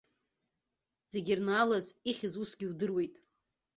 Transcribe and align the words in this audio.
Зегьы 1.11 1.31
ирнаалаз 1.33 1.87
ихьыз 2.09 2.33
усгьы 2.41 2.65
иудыруеит. 2.65 3.15